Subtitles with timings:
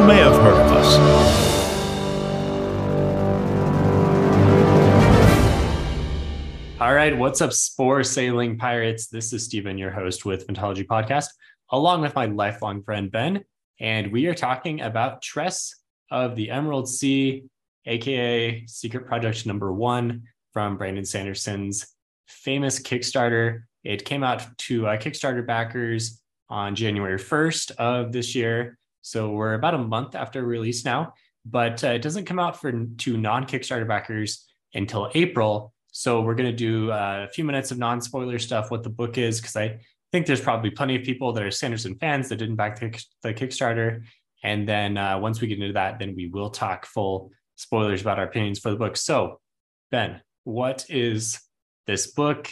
[0.00, 0.96] You may have heard of us.
[6.80, 9.08] All right, what's up, Spore Sailing Pirates?
[9.08, 11.26] This is Stephen, your host with Phantology Podcast,
[11.70, 13.44] along with my lifelong friend Ben,
[13.78, 15.74] and we are talking about Tress
[16.10, 17.44] of the Emerald Sea,
[17.84, 20.22] aka Secret Project Number One
[20.54, 21.94] from Brandon Sanderson's
[22.26, 23.64] famous Kickstarter.
[23.84, 28.78] It came out to uh, Kickstarter backers on January 1st of this year.
[29.02, 32.70] So we're about a month after release now, but uh, it doesn't come out for
[32.70, 35.72] to non-Kickstarter backers until April.
[35.92, 39.18] So we're going to do uh, a few minutes of non-spoiler stuff, what the book
[39.18, 39.80] is, because I
[40.12, 43.34] think there's probably plenty of people that are Sanderson fans that didn't back the, the
[43.34, 44.04] Kickstarter.
[44.42, 48.18] And then uh, once we get into that, then we will talk full spoilers about
[48.18, 48.96] our opinions for the book.
[48.96, 49.40] So,
[49.90, 51.40] Ben, what is
[51.86, 52.50] this book?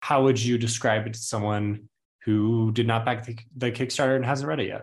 [0.00, 1.88] How would you describe it to someone
[2.24, 4.82] who did not back the, the Kickstarter and hasn't read it yet?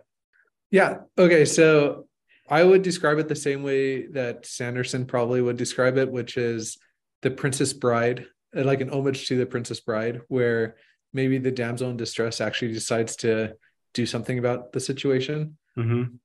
[0.71, 0.97] Yeah.
[1.17, 1.45] Okay.
[1.45, 2.08] So
[2.49, 6.77] I would describe it the same way that Sanderson probably would describe it, which is
[7.22, 10.75] the Princess Bride, uh, like an homage to the Princess Bride, where
[11.13, 13.55] maybe the damsel in distress actually decides to
[13.94, 15.57] do something about the situation.
[15.77, 16.16] Mm-hmm.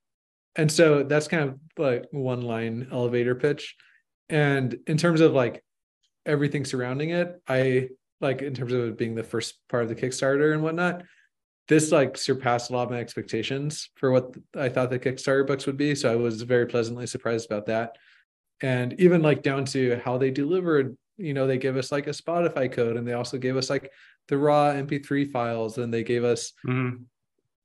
[0.57, 3.77] And so that's kind of like one line elevator pitch.
[4.29, 5.65] And in terms of like
[6.27, 9.95] everything surrounding it, I like in terms of it being the first part of the
[9.95, 11.05] Kickstarter and whatnot,
[11.71, 15.67] this like surpassed a lot of my expectations for what I thought the Kickstarter books
[15.67, 15.95] would be.
[15.95, 17.97] So I was very pleasantly surprised about that.
[18.61, 22.11] And even like down to how they delivered, you know, they gave us like a
[22.11, 23.93] Spotify code and they also gave us like
[24.27, 27.05] the raw MP3 files and they gave us Mm-hmm.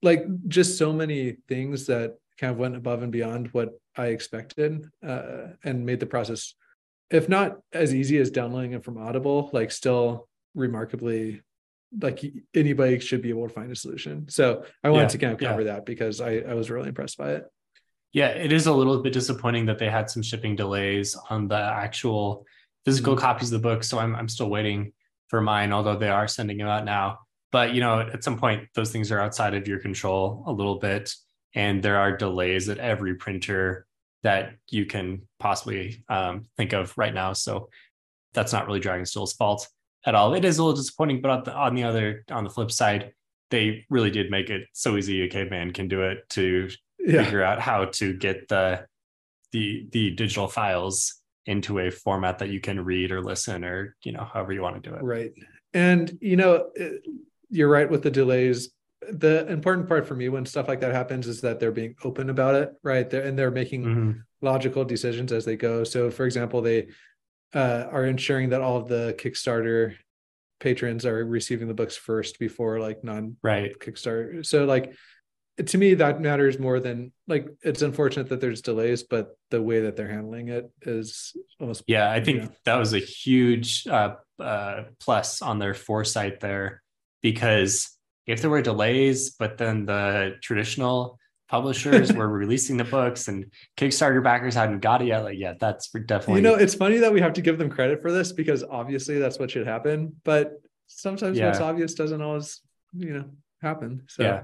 [0.03, 4.85] like just so many things that kind of went above and beyond what I expected
[5.03, 6.53] uh, and made the process,
[7.09, 11.41] if not as easy as downloading it from Audible, like still remarkably
[12.01, 12.23] like
[12.53, 14.27] anybody should be able to find a solution.
[14.29, 15.49] So I wanted Yeah, to kind of yeah.
[15.49, 17.45] cover that because I, I was really impressed by it.
[18.11, 21.57] Yeah, it is a little bit disappointing that they had some shipping delays on the
[21.57, 22.45] actual
[22.85, 23.19] physical Mhm.
[23.19, 23.83] copies of the book.
[23.83, 24.93] So I'm I'm still waiting
[25.27, 27.19] for mine, although they are sending them out now.
[27.51, 30.79] But you know, at some point, those things are outside of your control a little
[30.79, 31.13] bit,
[31.53, 33.85] and there are delays at every printer
[34.23, 37.33] that you can possibly um, think of right now.
[37.33, 37.69] So
[38.33, 39.67] that's not really Dragonsteel's fault
[40.05, 40.33] at all.
[40.33, 43.13] It is a little disappointing, but on the, on the other on the flip side,
[43.51, 47.23] they really did make it so easy a caveman can do it to Yeah.
[47.23, 48.85] figure out how to get the
[49.51, 54.11] the the digital files into a format that you can read or listen or you
[54.11, 55.31] know however you want to do it Right.
[55.73, 56.69] And, you know,
[57.49, 58.71] you're right with the delays.
[59.11, 62.29] The important part for me when stuff like that happens is that they're being open
[62.29, 63.09] about it, right?
[63.09, 64.21] They're, and they're making Mhm.
[64.41, 65.83] logical decisions as they go.
[65.83, 66.87] So, for example, they
[67.55, 69.95] uh, are ensuring that all of the Kickstarter
[70.59, 74.45] patrons are receiving the books first before like non right Kickstarter.
[74.45, 74.93] So, like,
[75.65, 79.81] to me, that matters more than like it's unfortunate that there's delays, but the way
[79.81, 82.47] that they're handling it is almost yeah i think Yeah.
[82.65, 86.81] that was a huge uh, uh, plus on their foresight there
[87.21, 87.89] because
[88.27, 94.23] if there were delays but then the traditional publishers were releasing the books and kickstarter
[94.23, 97.21] backers hadn't got it yet like yeah that's definitely You know, it's funny that we
[97.21, 100.53] have to give them credit for this because obviously that's what should happen, but
[100.87, 102.61] sometimes what's obvious doesn't always,
[102.93, 103.25] you know,
[103.61, 104.03] happen.
[104.07, 104.23] So.
[104.23, 104.43] Yeah.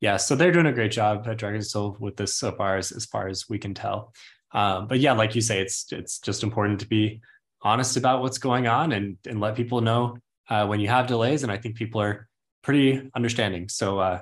[0.00, 3.06] Yeah so they're doing a great job at Dragonsteel with this so far as, as
[3.06, 4.12] far as we can tell.
[4.52, 7.20] Um, but yeah like you say it's it's just important to be
[7.62, 10.18] honest about what's going on and and let people know
[10.50, 12.28] uh, when you have delays and i think people are
[12.64, 13.68] pretty understanding.
[13.68, 14.20] So uh,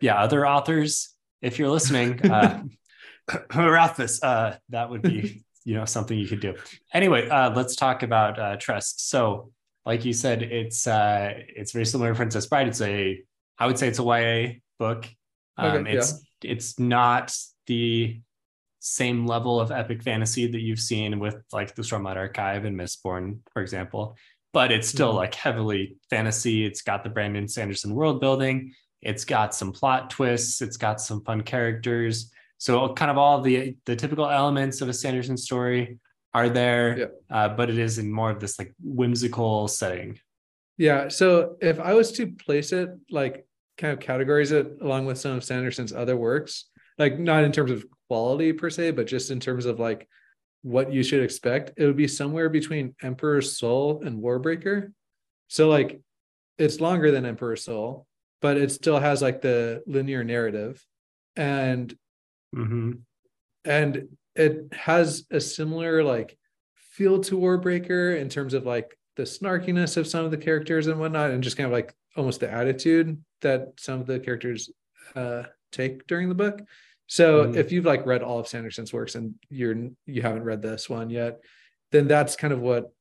[0.00, 2.62] yeah other authors if you're listening uh,
[3.54, 6.54] Rothfuss, uh that would be you know something you could do.
[6.92, 9.50] Anyway uh let's talk about uh Tress so
[9.84, 12.68] like you said it's uh it's very similar to princess bride.
[12.68, 13.22] It's a
[13.58, 15.06] i would say it's a ya book.
[15.58, 17.36] Um Okay, it's it's not
[17.66, 18.20] the
[18.80, 23.38] same level of epic fantasy that you've seen with like the stormlight archive and mistborn
[23.52, 24.16] for example
[24.52, 25.16] but it's still Mhm.
[25.22, 26.64] like heavily fantasy.
[26.66, 31.22] It's got the brandon sanderson world building it's got some plot twists it's got some
[31.24, 35.98] fun characters so kind of all the the typical elements of a sanderson story
[36.34, 37.06] are there Yeah.
[37.30, 40.18] uh, but it is in more of this like whimsical setting
[40.78, 41.08] Yeah.
[41.08, 43.46] So if I was to place it, like
[43.76, 47.70] kind of categorize it along with some of Sanderson's other works, like not in terms
[47.70, 50.08] of quality per se, but just in terms of like
[50.62, 54.92] what you should expect, it would be somewhere between Emperor's Soul and Warbreaker.
[55.48, 56.00] So like
[56.58, 58.06] it's longer than Emperor's Soul,
[58.42, 60.84] but it still has like the linear narrative.
[61.36, 61.96] And
[62.54, 62.92] Mm-hmm.
[63.64, 66.36] and it has a similar like
[66.76, 71.00] feel to Warbreaker in terms of like the snarkiness of some of the characters and
[71.00, 74.70] whatnot, and just kind of like almost the attitude that some of the characters
[75.16, 76.60] uh, take during the book.
[77.06, 77.56] So Mhm.
[77.56, 79.74] if you've like read all of Sanderson's works and you're
[80.04, 81.40] you haven't read this one yet,
[81.90, 82.92] then that's kind of what,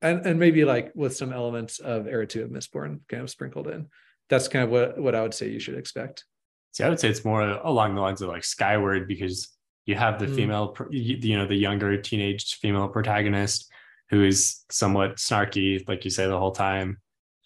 [0.00, 3.68] and and maybe like with some elements of Era Two of Mistborn kind of sprinkled
[3.68, 3.88] in.
[4.28, 6.24] That's kind of what what I would say you should expect.
[6.72, 9.48] See, I would say it's more along the lines of like Skyward because
[9.86, 10.34] you have the Mm.
[10.36, 13.70] female, you know, the younger teenage female protagonist
[14.10, 16.98] who is somewhat snarky, like you say, the whole time.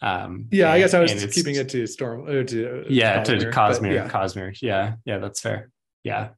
[0.02, 2.26] Um, Yeah, I guess I was keeping it to Storm.
[2.28, 4.08] Or to yeah to Cosmere, yeah.
[4.08, 4.56] Cosmere.
[4.62, 5.70] Yeah, yeah, that's fair.
[6.02, 6.30] Yeah,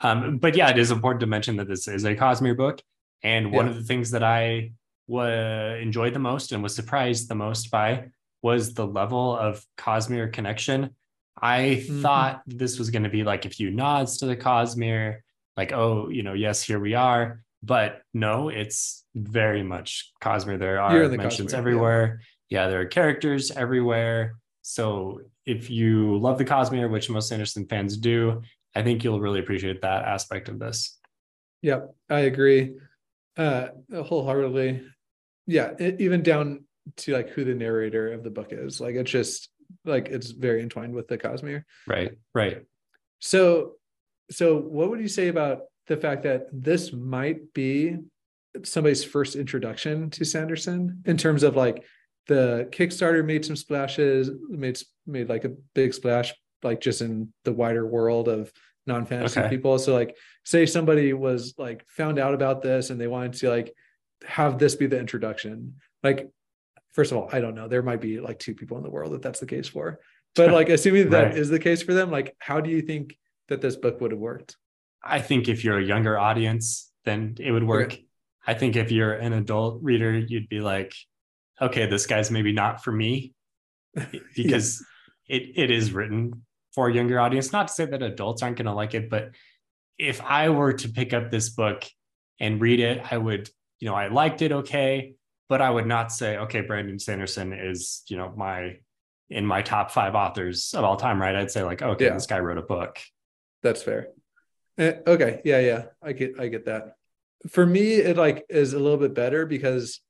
[0.00, 2.80] um, but yeah, it is important to mention that this is a Cosmere book,
[3.24, 3.70] and one Yeah.
[3.72, 4.70] of the things that I
[5.08, 8.10] enjoyed the most and was surprised the most by
[8.42, 10.90] was the level of Cosmere connection.
[11.40, 12.02] I Mhm.
[12.02, 15.20] thought this was going to be like a few nods to the Cosmere,
[15.56, 17.42] like oh, you know, yes, here we are.
[17.62, 20.58] But no, it's very much Cosmere.
[20.58, 22.20] There You're the mentions Cosmere, everywhere.
[22.48, 24.36] Yeah, there are characters everywhere.
[24.62, 28.42] So if you love the Cosmere, which most Sanderson fans do,
[28.74, 30.98] I think you'll really appreciate that aspect of this.
[31.62, 32.76] Yep, I agree
[33.36, 34.82] uh wholeheartedly.
[35.46, 36.64] Yeah, e- even down
[36.98, 38.80] to like who the narrator of the book is.
[38.80, 39.48] Like it's just
[39.84, 41.64] like it's very entwined with the Cosmere.
[41.86, 42.62] Right, right.
[43.20, 43.74] So
[44.30, 47.96] so what would you say about the fact that this might be
[48.64, 51.84] somebody's first introduction to Sanderson in terms of like
[52.26, 57.52] the Kickstarter made some splashes, made made like a big splash like just in the
[57.52, 58.52] wider world of
[58.86, 59.48] non-fantasy Okay.
[59.48, 59.78] people.
[59.78, 63.72] So like say somebody was like found out about this and they wanted to like
[64.26, 65.76] have this be the introduction.
[66.02, 66.28] Like
[66.92, 67.68] first of all, I don't know.
[67.68, 70.00] There might be like two people in the world that that's the case for.
[70.34, 71.58] But like assuming that is Right.
[71.58, 73.16] the case for them, like how do you think
[73.48, 74.56] that this book would have worked?
[75.02, 77.96] I think if you're a younger audience, then it would work.
[78.46, 80.94] I think if you're an adult reader, you'd be like,
[81.60, 83.34] okay, this guy's maybe not for me
[84.36, 84.84] because
[85.28, 86.44] it, it is written
[86.74, 87.52] for a younger audience.
[87.52, 89.30] Not to say that adults aren't going to like it, but
[89.98, 91.84] if I were to pick up this book
[92.38, 93.48] and read it, I would,
[93.80, 95.14] you know, I liked it okay,
[95.50, 98.78] but I would not say, okay, Brandon Sanderson is, you know, my
[99.28, 101.34] in my top five authors of all time, right?
[101.36, 102.14] I'd say like, okay, Yeah.
[102.14, 102.98] this guy wrote a book.
[103.62, 104.08] That's fair.
[104.78, 106.94] Eh, okay, yeah, yeah, I get, I get that.
[107.48, 110.00] For me, it like is a little bit better because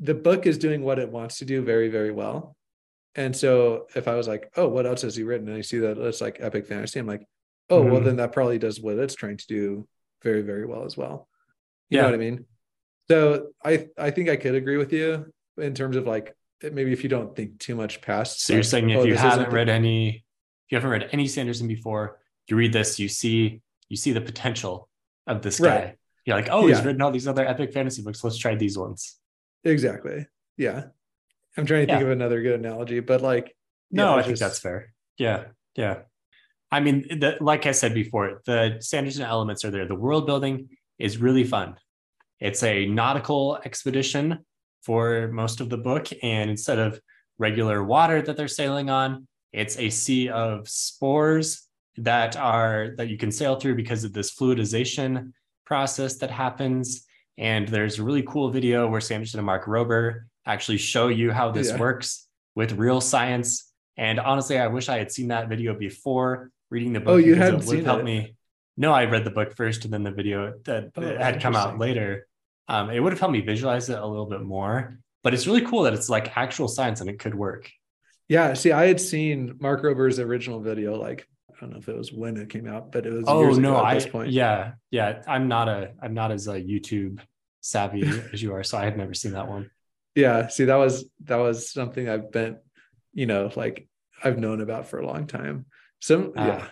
[0.00, 2.56] the book is doing what it wants to do very, very well.
[3.14, 5.48] And so if I was like, oh, what else has he written?
[5.48, 7.24] And I see that it's like epic fantasy, I'm like,
[7.70, 8.04] oh, well, Mhm.
[8.04, 9.88] then that probably does what it's trying to do
[10.22, 11.28] very, very well as well.
[11.88, 12.02] You Yeah.
[12.02, 12.46] know what I mean?
[13.10, 17.02] So I, I think I could agree with you in terms of like maybe if
[17.02, 18.42] you don't think too much past.
[18.42, 21.68] So you're saying if oh, you haven't read any, if you haven't read any Sanderson
[21.68, 22.18] before,
[22.48, 24.88] you read this, you see, you see the potential
[25.26, 25.66] of this guy.
[25.66, 25.94] Right.
[26.24, 28.22] You're like, oh, he's written all these other epic fantasy books.
[28.22, 29.16] Let's try these ones.
[29.64, 30.26] Exactly.
[30.58, 30.84] Yeah.
[31.56, 32.06] I'm trying to think Yeah.
[32.06, 33.56] of another good analogy, but like,
[33.90, 34.92] No, yeah, I it's think that's fair.
[35.16, 36.00] Yeah, yeah.
[36.70, 39.88] I mean, the, like I said before, the Sanderson elements are there.
[39.88, 41.76] The world building is really fun.
[42.40, 44.38] It's a nautical expedition
[44.82, 47.00] for most of the book, and instead of
[47.38, 51.66] regular water that they're sailing on, it's a sea of spores
[51.96, 55.32] that are that you can sail through because of this fluidization
[55.66, 57.04] process that happens.
[57.38, 61.50] And there's a really cool video where Sanderson and Mark Rober actually show you how
[61.50, 61.78] this Yeah.
[61.78, 63.72] works with real science.
[63.96, 67.14] And honestly, I wish I had seen that video before reading the book.
[67.14, 68.04] Oh, you because hadn't it would have seen helped it?
[68.04, 68.34] me.
[68.78, 71.78] No, I read the book first and then the video that Oh, had come out
[71.78, 72.26] later.
[72.68, 75.00] Um, it would have helped me visualize it a little bit more.
[75.24, 77.68] But it's really cool that it's like actual science and it could work.
[78.28, 81.96] Yeah, see, I had seen Mark Rober's original video, like I don't know if it
[81.96, 84.30] was when it came out, but it was Oh years no, at I this point.
[84.30, 85.22] yeah, yeah.
[85.26, 87.20] I'm not a I'm not as a YouTube
[87.60, 89.70] savvy as you are, so I had never seen that one.
[90.14, 92.58] Yeah, see, that was that was something I've been,
[93.12, 93.88] you know, like
[94.22, 95.66] I've known about for a long time.
[96.00, 96.46] So Ah.
[96.46, 96.66] yeah,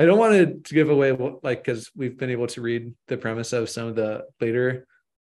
[0.00, 3.18] I don't want to give away what- like because we've been able to read the
[3.18, 4.86] premise of some of the later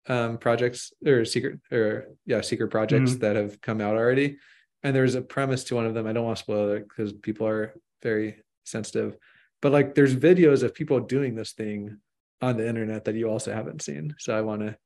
[0.08, 3.20] um projects or secret or yeah secret projects Mhm.
[3.22, 4.38] that have come out already
[4.84, 7.12] and there's a premise to one of them i don't want to spoil it because
[7.28, 8.30] people are very
[8.66, 9.18] sensitive
[9.64, 11.98] but like there's videos of people doing this thing
[12.42, 14.78] on the internet that you also haven't seen so i want to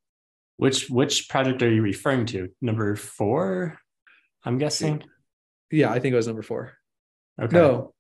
[0.65, 2.39] Which which project are you referring to?
[2.61, 3.79] Number four?
[4.45, 5.03] I'm guessing.
[5.71, 6.63] Yeah, I think it was number four.
[7.43, 7.55] Okay.
[7.55, 7.93] No,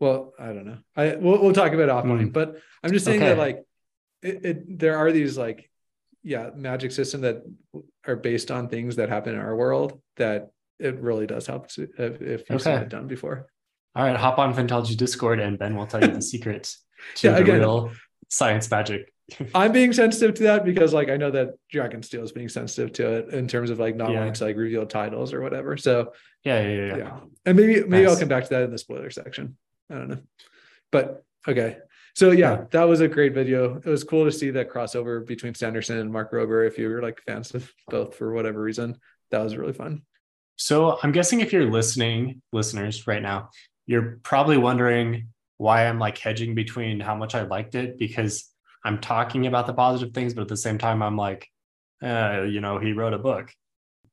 [0.00, 0.78] well, I don't know.
[0.96, 2.32] I we'll, we'll talk about offline, Mm.
[2.32, 3.28] but I'm just saying Okay.
[3.30, 3.62] that like
[4.22, 5.70] it, it there are these like
[6.22, 7.42] yeah magic system that
[8.06, 11.82] are based on things that happen in our world that it really does help to,
[11.98, 13.46] if, if you've seen it done before.
[13.94, 16.74] All right, hop on Phantology Discord and Ben will tell you the secret
[17.16, 17.92] to Yeah, the again- real
[18.30, 19.12] science magic.
[19.54, 23.12] I'm being sensitive to that because like I know that Dragonsteel is being sensitive to
[23.18, 24.18] it in terms of like not Yeah.
[24.18, 25.76] wanting to like reveal titles or whatever.
[25.76, 26.12] So
[26.44, 26.86] Yeah, yeah, yeah.
[26.86, 27.20] yeah, yeah.
[27.46, 29.56] and maybe maybe I'll come back to that in the spoiler section.
[29.90, 30.22] I don't know,
[30.92, 31.78] but okay.
[32.14, 32.64] So yeah, Yeah.
[32.72, 33.76] that was a great video.
[33.76, 36.66] It was cool to see that crossover between Sanderson and Mark Rober.
[36.66, 38.98] If you were like fans of both for whatever reason,
[39.30, 40.02] that was really fun.
[40.56, 43.50] So I'm guessing if you're listening, listeners, right now,
[43.86, 48.50] you're probably wondering why I'm like hedging between how much I liked it because
[48.84, 51.48] I'm talking about the positive things, but at the same time, I'm like,
[52.02, 53.50] uh, you know, he wrote a book.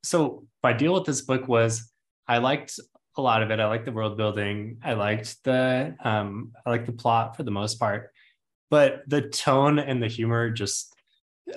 [0.04, 1.92] So my deal with this book was
[2.28, 2.80] I liked
[3.18, 3.60] a lot of it.
[3.60, 4.78] I like the world building.
[4.84, 8.12] I liked the um, I liked the plot for the most part,
[8.70, 10.94] but the tone and the humor just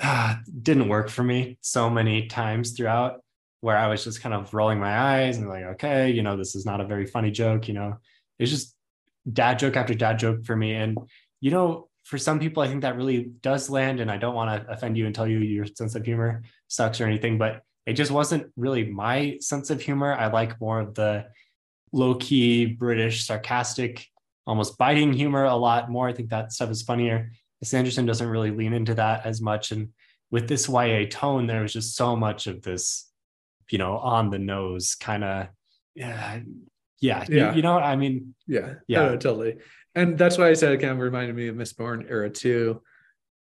[0.01, 3.23] uh, didn't work for me so many times throughout
[3.61, 6.55] where I was just kind of rolling my eyes and like, okay, you know, this
[6.55, 7.99] is not a very funny joke, you know,
[8.39, 8.75] it's just
[9.31, 10.75] dad joke after dad joke for me.
[10.75, 10.97] And,
[11.41, 14.01] you know, for some people, I think that really does land.
[14.01, 17.01] And I don't want to offend you and tell you your sense of humor sucks
[17.01, 20.15] or anything, but it just wasn't really my sense of humor.
[20.15, 21.27] I like more of the
[21.93, 24.07] low key British, sarcastic,
[24.47, 26.09] almost biting humor a lot more.
[26.09, 27.33] I think that stuff is funnier.
[27.63, 29.71] Sanderson doesn't really lean into that as much.
[29.71, 29.91] And
[30.31, 33.07] with this YA tone, there was just so much of this
[33.71, 35.47] you know, on the nose kind of,
[35.95, 36.41] yeah,
[37.01, 37.55] yeah, you- Yeah.
[37.55, 38.35] You, know what I mean?
[38.49, 39.11] Yeah, Yeah.
[39.11, 39.59] totally.
[39.95, 42.83] And that's why I said it kind of reminded me of Mistborn era too.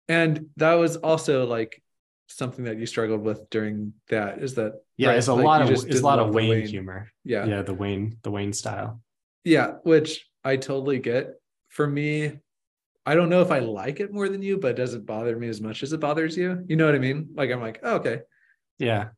[0.07, 1.81] And that was also like
[2.29, 5.61] something that you struggled with during that is that Yeah, right, it's a like, lot
[5.61, 7.11] of it's a lot of the Wayne, humor.
[7.23, 7.45] Yeah.
[7.45, 9.01] Yeah, the Wayne the Wayne style.
[9.43, 11.31] Yeah, which I totally get.
[11.69, 12.39] For me,
[13.05, 15.47] I don't know if I like it more than you, but it doesn't bother me
[15.47, 16.63] as much as it bothers you?
[16.67, 17.29] You know what I mean?
[17.35, 18.21] Like I'm like, oh, okay,
[18.79, 19.09] Yeah,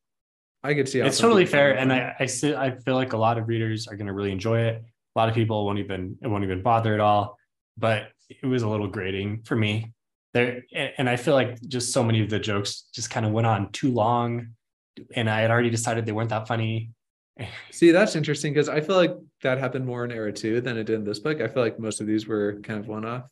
[0.64, 1.00] I could see.
[1.00, 3.88] How it's totally fair, and I I, see, I feel like a lot of readers
[3.88, 4.84] are going to really enjoy it.
[5.16, 7.38] A lot of people won't even it won't even bother at all.
[7.78, 9.94] But it was a little grating for me
[10.34, 10.64] there,
[10.98, 13.72] and I feel like just so many of the jokes just kind of went on
[13.72, 14.50] too long,
[15.16, 16.92] and I had already decided they weren't that funny.
[17.72, 20.86] See, that's interesting because I feel like that happened more in era two than it
[20.86, 21.42] did in this book.
[21.42, 23.24] I feel like most of these were kind of one off.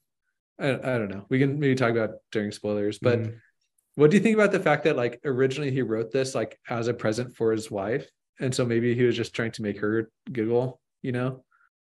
[0.59, 1.25] I, I don't know.
[1.29, 3.35] We can maybe talk about during spoilers, but Mm.
[3.95, 6.87] what do you think about the fact that like originally he wrote this like as
[6.87, 8.09] a present for his wife,
[8.41, 11.43] and so maybe he was just trying to make her giggle, you know?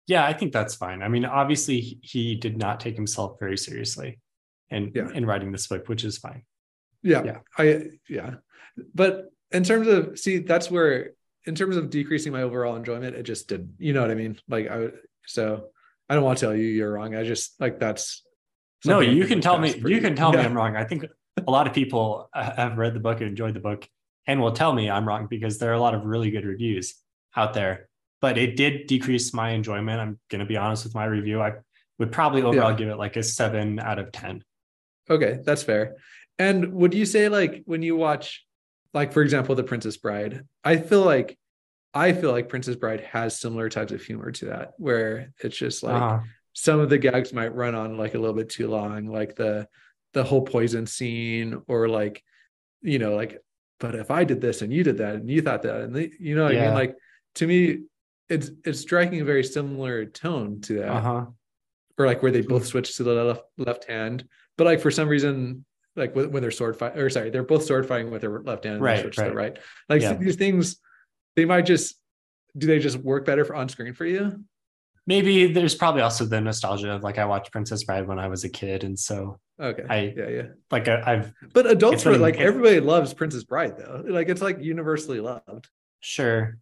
[0.07, 1.01] Yeah, I think that's fine.
[1.03, 4.19] I mean, obviously, he did not take himself very seriously
[4.71, 5.09] in Yeah.
[5.13, 6.43] in writing this book, which is fine.
[7.03, 7.39] Yeah, Yeah.
[7.57, 8.35] I yeah.
[8.95, 11.11] But in terms of see, that's where
[11.45, 13.73] in terms of decreasing my overall enjoyment, it just did.
[13.77, 14.39] You know what I mean?
[14.47, 14.99] Like I would.
[15.27, 15.67] So
[16.09, 17.15] I don't want to tell you you're wrong.
[17.15, 18.23] I just like that's.
[18.85, 19.73] No, you can tell me.
[19.73, 20.75] past You can tell me I'm wrong.
[20.75, 21.05] I think
[21.45, 23.87] a lot of people uh, have read the book and enjoyed the book,
[24.25, 26.95] and will tell me I'm wrong because there are a lot of really good reviews
[27.35, 27.89] out there.
[28.21, 29.99] But it did decrease my enjoyment.
[29.99, 31.41] I'm going to be honest with my review.
[31.41, 31.53] I
[31.99, 32.77] would probably overall Yeah.
[32.77, 34.43] give it like a seven out of ten.
[35.11, 35.97] Okay, that's fair.
[36.39, 38.45] And would you say like when you watch,
[38.93, 41.37] like for example, The Princess Bride, I feel like
[41.93, 45.83] I feel like Princess Bride has similar types of humor to that, where it's just
[45.83, 46.19] like Uh-huh.
[46.53, 49.67] some of the gags might run on like a little bit too long, like the
[50.13, 52.23] the whole poison scene, or like,
[52.81, 53.39] you know, like,
[53.79, 56.35] but if I did this and you did that and you thought that, and you
[56.35, 56.73] know what I mean?
[56.73, 56.95] Like
[57.35, 57.83] to me,
[58.29, 61.25] it's it's striking a very similar tone to that Uh-huh.
[61.97, 64.25] or like where they both switch to the left left hand,
[64.61, 65.65] but like for some reason,
[65.95, 68.63] like when, when they're sword fight or sorry, they're both sword fighting with their left
[68.63, 69.53] hand and Right, switch to the right.
[69.53, 69.59] right.
[69.89, 70.13] Like Yeah.
[70.13, 70.77] these things,
[71.35, 71.95] they might just
[72.55, 74.43] do they just work better for on screen for you?
[75.07, 78.43] Maybe there's probably also the nostalgia of like I watched Princess Bride when I was
[78.43, 80.47] a kid, and so Okay, I- yeah, yeah.
[80.69, 84.03] like I, I've But adults were like everybody loves Princess Bride though.
[84.07, 85.69] Like it's like universally loved.
[86.01, 86.59] Sure.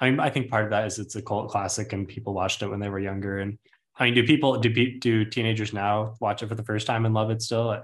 [0.00, 2.60] I mean, I think part of that is it's a cult classic and people watched
[2.62, 3.38] it when they were younger.
[3.38, 3.56] And
[3.98, 7.04] I mean, do people do pe- do teenagers now watch it for the first time
[7.06, 7.82] and love it still?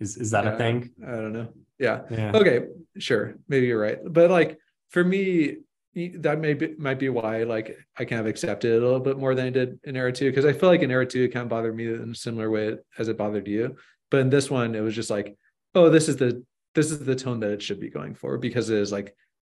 [0.00, 0.54] Is is that Yeah.
[0.54, 0.90] a thing?
[1.06, 1.48] I don't know.
[1.78, 2.02] Yeah.
[2.10, 2.32] Yeah.
[2.34, 2.66] Okay,
[2.98, 3.36] sure.
[3.48, 3.98] Maybe you're right.
[4.04, 4.58] But like
[4.90, 5.58] for me,
[5.94, 9.16] that may be might be why like I kind of accepted it a little bit
[9.18, 10.28] more than I did in era two.
[10.30, 12.50] Because I feel like in era two it kind of bothered me in a similar
[12.50, 13.76] way as it bothered you.
[14.10, 15.36] But in this one, it was just like,
[15.76, 16.42] oh, this is the
[16.74, 19.14] this is the tone that it should be going for because it is like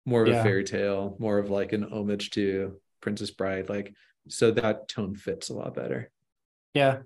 [0.04, 0.40] more of Yeah.
[0.40, 3.68] a fairy tale, more of like an homage to Princess Bride.
[3.68, 3.94] Like
[4.28, 6.10] so that tone fits a lot better.
[6.72, 6.98] Yeah.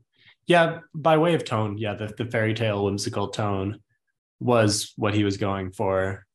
[0.46, 0.80] Yeah.
[0.94, 3.80] By way of tone, yeah, the, the fairy tale whimsical tone
[4.40, 6.26] was what he was going for.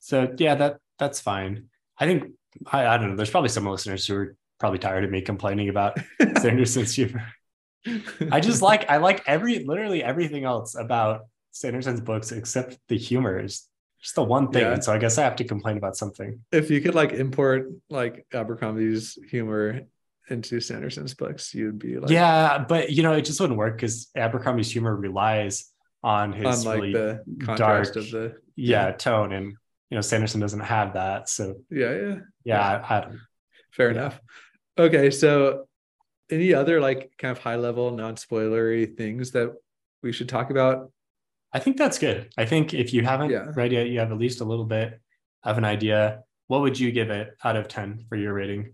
[0.00, 1.68] So yeah, that that's fine.
[1.98, 2.32] I think
[2.66, 3.16] I, I don't know.
[3.16, 5.98] There's probably some listeners who are probably tired of me complaining about
[6.38, 7.26] Sanderson's humor.
[8.30, 13.38] I just like I like every literally everything else about Sanderson's books except the humor
[13.38, 13.66] is
[14.02, 14.62] just the one thing.
[14.62, 14.80] Yeah.
[14.80, 16.40] So I guess I have to complain about something.
[16.52, 19.82] if you could like import like Abercrombie's humor
[20.30, 24.08] into Sanderson's books, you'd be like yeah, but you know, it just wouldn't work because
[24.16, 25.70] Abercrombie's humor relies
[26.02, 29.32] on his on like really the contrast dark- of the yeah, tone.
[29.32, 29.46] And
[29.90, 31.28] you know, Sanderson doesn't have that.
[31.28, 33.08] So yeah yeah yeah, I, I
[33.72, 33.98] fair Yeah.
[34.00, 34.20] enough.
[34.78, 35.66] Okay, so
[36.30, 39.52] any other like kind of high level non spoilery things that
[40.02, 40.90] we should talk about?
[41.52, 42.30] I think that's good.
[42.38, 43.46] I think if you haven't Yeah.
[43.56, 45.00] read yet, you have at least a little bit
[45.42, 46.22] of an idea.
[46.46, 48.72] What would you give it out of 10 for your rating?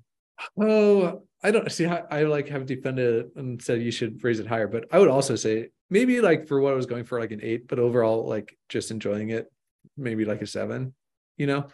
[0.60, 4.40] Oh, I don't see how I like have defended it and said you should raise
[4.40, 7.20] it higher, but I would also say maybe like for what I was going for
[7.20, 9.52] like an eight, but overall like just enjoying it,
[9.96, 10.94] maybe like a seven,
[11.36, 11.66] you know.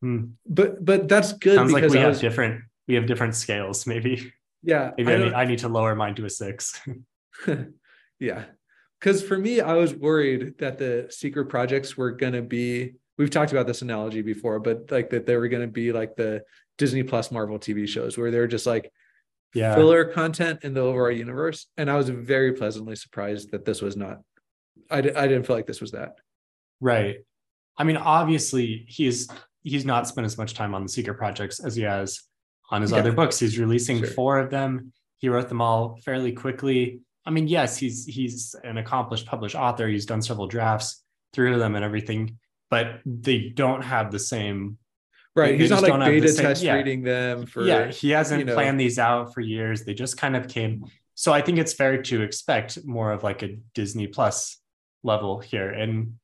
[0.00, 0.24] Hmm.
[0.46, 3.34] But but that's good Sounds like because we I have was different we have different
[3.34, 3.86] scales.
[3.86, 4.32] Maybe
[4.62, 6.80] yeah maybe I I, need, I need to lower mine to a six.
[8.20, 8.44] yeah
[9.00, 13.30] because for me i was worried that the secret projects were going to be we've
[13.30, 16.42] talked about this analogy before but like that they were going to be like the
[16.78, 18.90] disney plus marvel tv shows where they're just like
[19.54, 19.74] Yeah.
[19.74, 23.96] filler content in the overall universe and i was very pleasantly surprised that this was
[23.96, 24.18] not
[24.90, 26.16] i, I didn't feel like this was that
[26.80, 27.18] Right.
[27.78, 29.28] I mean, obviously, he's
[29.62, 32.20] he's not spent as much time on the secret projects as he has
[32.70, 32.98] on his Yeah.
[32.98, 33.38] other books.
[33.38, 34.08] He's releasing Sure.
[34.08, 34.92] four of them.
[35.18, 37.00] He wrote them all fairly quickly.
[37.24, 39.88] I mean, yes, he's he's an accomplished published author.
[39.88, 41.02] He's done several drafts
[41.32, 42.38] through them and everything,
[42.70, 44.78] but they don't have the same.
[45.36, 46.74] right he's not like beta same- test yeah.
[46.74, 49.84] reading them for yeah, he hasn't you know- planned these out for years.
[49.84, 50.84] They just kind of came.
[51.14, 54.58] So I think it's fair to expect more of like a Disney Plus
[55.04, 55.70] level here.
[55.70, 56.14] And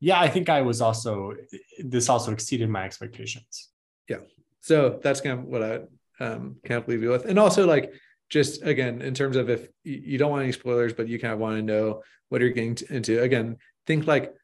[0.00, 1.34] yeah, I think I was also
[1.78, 3.68] this also exceeded my expectations.
[4.08, 4.18] Yeah.
[4.60, 5.80] So that's kind of what i
[6.20, 7.92] um kind of leave you with and also like
[8.28, 11.32] just again in terms of if you you don't want any spoilers but you kind
[11.32, 14.34] of want to know what you're getting into again think like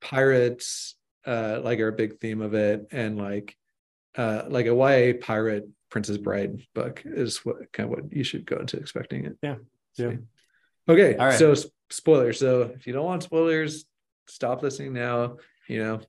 [0.00, 0.94] pirates
[1.26, 3.56] uh like are a big theme of it and like
[4.16, 8.46] uh like a YA pirate Princess Bride book is what kind of what you should
[8.46, 9.36] go into expecting it.
[9.42, 9.56] Yeah.
[9.96, 10.12] Yeah.
[10.88, 11.16] Okay.
[11.16, 11.38] All right.
[11.38, 12.38] So s- spoilers.
[12.38, 13.84] So if you don't want spoilers,
[14.26, 15.36] stop listening now.
[15.68, 16.00] You know,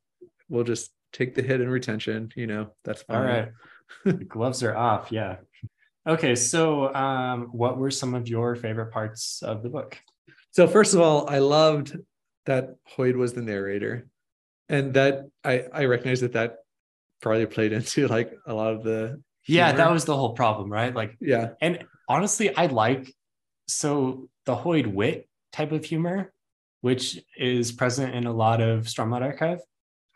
[0.47, 2.31] we'll just take the hit in retention.
[2.35, 3.17] You know, that's fine.
[3.17, 3.51] All right.
[4.05, 5.11] the gloves are off.
[5.11, 5.37] Yeah.
[6.07, 6.35] Okay.
[6.35, 9.97] So um, what were some of your favorite parts of the book?
[10.51, 11.97] So first of all, I loved
[12.45, 14.07] that Hoyd was the narrator,
[14.69, 16.57] and that I I recognize that that
[17.21, 20.93] probably played into like a lot of the Yeah, that was the whole problem, right?
[20.93, 23.13] Like yeah And honestly, I like
[23.67, 26.33] so the Hoid wit type of humor,
[26.81, 29.59] which is present in a lot of Stormlight Archive.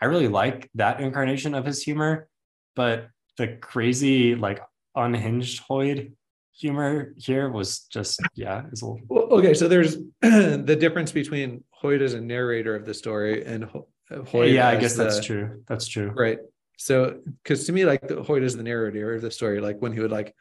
[0.02, 2.28] I really like that incarnation of his humor,
[2.76, 4.62] but the crazy, like
[4.96, 6.12] unhinged Hoid
[6.54, 11.64] humor here was just yeah, it's a little Well, okay, so there's the difference between
[11.82, 13.70] Hoid as a narrator of the story and
[14.12, 14.54] Hoid.
[14.54, 15.64] yeah, I guess that's true.
[15.68, 16.12] That's true.
[16.16, 16.40] Right.
[16.78, 19.92] So, because to me, like the Hoid is the narrator of the story, like when
[19.94, 20.36] he would like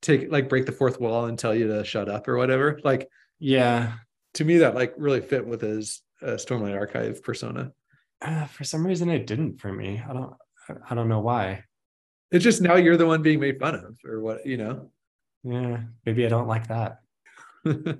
[0.00, 2.78] take like break the fourth wall and tell you to shut up or whatever.
[2.84, 3.94] Like Yeah.
[4.34, 7.72] to me, that like really fit with his uh, Stormlight Archive persona.
[8.22, 10.02] Uh, for some reason it didn't for me.
[10.06, 10.34] I don't
[10.88, 11.64] I don't know why.
[12.30, 14.92] It's just now you're the one being made fun of, or what you know.
[15.42, 17.00] Yeah, maybe I don't like that.
[17.64, 17.98] the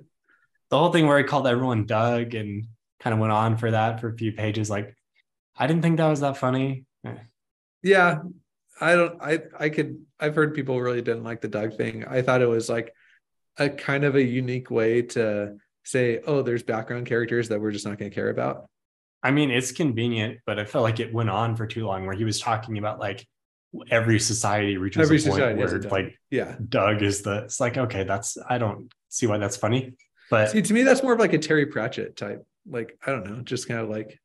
[0.71, 2.65] whole thing where he called everyone Doug and
[2.99, 4.69] kind of went on for that for a few pages.
[4.69, 4.95] Like,
[5.57, 6.85] I didn't think that was that funny.
[7.83, 8.19] Yeah,
[8.79, 9.21] I don't.
[9.21, 10.05] I I could.
[10.19, 12.05] I've heard people really didn't like the Doug thing.
[12.05, 12.93] I thought it was like
[13.57, 17.85] a kind of a unique way to say, oh, there's background characters that we're just
[17.85, 18.69] not going to care about.
[19.23, 22.05] I mean, it's convenient, but I felt like it went on for too long.
[22.05, 23.27] Where he was talking about like
[23.89, 26.55] every society reaches Every a point society where like Yeah.
[26.69, 27.43] Doug is the.
[27.45, 29.93] It's like okay, that's I don't see why that's funny,
[30.29, 32.45] but See, to me, that's more of like a Terry Pratchett type.
[32.67, 34.19] Like, I don't know, just kind of like,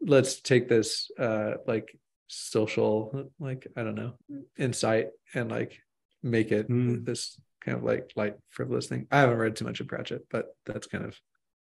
[0.00, 1.96] let's take this uh like
[2.28, 4.14] social, like, I don't know,
[4.56, 5.78] insight and like
[6.22, 7.02] make it Hmm.
[7.04, 9.06] this kind of like light frivolous thing.
[9.10, 11.16] I haven't read too much of Pratchett, but that's kind of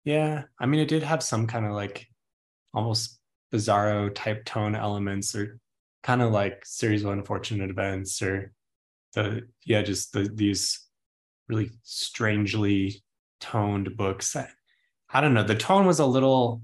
[0.04, 2.08] Yeah, I mean, it did have some kind of like
[2.74, 3.20] almost
[3.54, 5.60] bizarro type tone elements, or
[6.04, 8.54] kind of like series of unfortunate events, or
[9.14, 10.88] the yeah, just the these
[11.50, 13.04] really strangely
[13.40, 14.36] toned books.
[14.36, 14.48] I,
[15.14, 15.44] I don't know.
[15.44, 16.62] The tone was a little.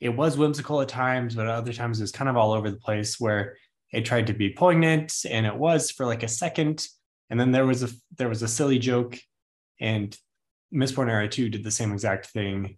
[0.00, 2.70] It was whimsical at times, but at other times it was kind of all over
[2.70, 3.20] the place.
[3.20, 3.56] Where
[3.92, 6.86] it tried to be poignant, and it was for like a second,
[7.28, 9.18] and then there was a there was a silly joke,
[9.80, 10.16] and
[10.72, 12.76] Mistborn Era 2 did the same exact thing.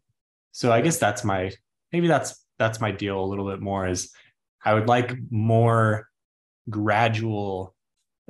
[0.53, 1.53] So I guess that's my
[1.93, 4.13] maybe that's that's my deal a little bit more is
[4.65, 6.09] I would like more
[6.71, 7.75] gradual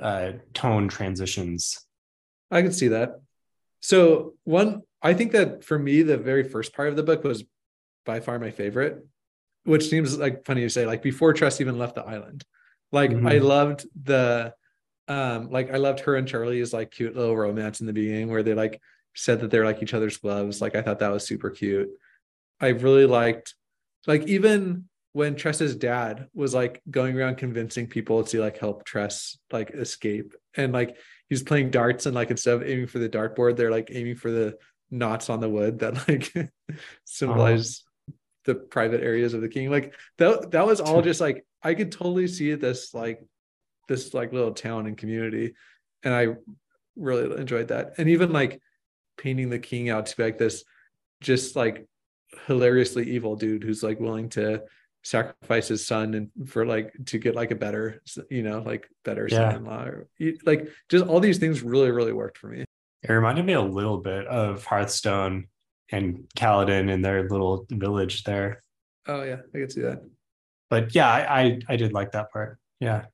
[0.00, 1.78] uh, tone transitions.
[2.50, 3.20] I could see that.
[3.81, 7.44] So one, I think that for me, the very first part of the book was
[8.05, 9.05] by far my favorite,
[9.65, 12.45] which seems like funny to say, like before Tress even left the island.
[12.91, 13.31] Like Mhm.
[13.31, 14.55] I loved the
[15.09, 18.43] um like I loved her and Charlie's like cute little romance in the beginning where
[18.43, 18.81] they like
[19.15, 20.61] said that they're like each other's gloves.
[20.61, 21.91] Like I thought that was super cute.
[22.61, 23.55] I really liked
[24.07, 29.37] like even when Tress's dad was like going around convincing people to like help Tress
[29.51, 30.97] like escape and like
[31.29, 34.31] he's playing darts and like instead of aiming for the dartboard, they're like aiming for
[34.31, 34.57] the
[34.91, 36.33] knots on the wood that like
[37.05, 37.83] symbolize
[38.44, 39.70] the private areas of the king.
[39.70, 43.22] Like that that was all just like I could totally see this like
[43.88, 45.55] this like little town and community.
[46.02, 46.28] And I
[46.96, 47.94] really enjoyed that.
[47.98, 48.61] And even like
[49.16, 50.64] painting the king out to be like this
[51.20, 51.87] just like
[52.46, 54.62] hilariously evil dude who's like willing to
[55.05, 58.00] sacrifice his son and for like to get like a better
[58.31, 59.50] you know like better Yeah.
[59.50, 60.09] son-in-law or
[60.44, 62.64] like just all these things really really worked for me
[63.02, 65.48] It reminded me a little bit of Hearthstone
[65.92, 68.62] and Kaladin and their little village there.
[69.07, 70.00] oh yeah i could see that
[70.70, 72.59] But yeah, I I, I did like that part.
[72.81, 73.05] Yeah.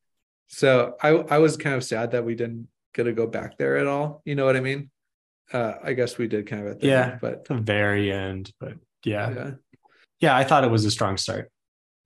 [0.46, 3.76] so i i was kind of sad that we didn't get to go back there
[3.76, 4.90] at all you know what i mean
[5.52, 7.10] uh i guess we did kind of at the Yeah.
[7.12, 8.50] end, but The very end.
[8.60, 9.30] But yeah.
[9.34, 9.50] yeah
[10.20, 11.50] Yeah, I thought it was a strong start.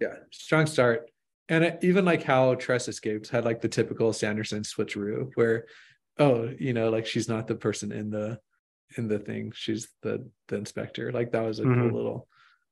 [0.00, 1.08] yeah strong start
[1.48, 5.66] and it, even like how Tress escapes had like the typical Sanderson switcheroo where
[6.18, 8.38] oh you know like she's not the person in the
[8.96, 9.52] in the thing.
[9.54, 11.12] She's the the inspector.
[11.12, 11.74] Like that was a Mhm.
[11.90, 12.28] cool little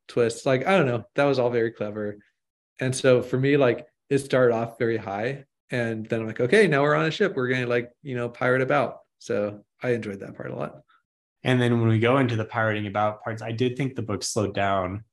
[0.09, 0.46] twist.
[0.46, 1.04] Like I don't know.
[1.14, 2.18] That was all very clever.
[2.78, 5.44] And so for me like it started off very high.
[5.70, 7.35] And then I'm like okay now we're on a ship.
[7.37, 8.98] We're gonna like you know pirate about.
[9.18, 10.80] So I enjoyed that part a lot.
[11.42, 14.22] And then when we go into the pirating about parts, I did think the book
[14.22, 15.04] slowed down